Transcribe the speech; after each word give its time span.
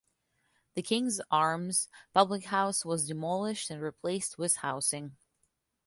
The 0.73 0.81
"King's 0.81 1.21
Arms" 1.29 1.87
public 2.11 2.45
house 2.45 2.83
was 2.83 3.07
demolished 3.07 3.69
and 3.69 3.79
replaced 3.83 4.35
with 4.35 4.55
housing. 4.55 5.15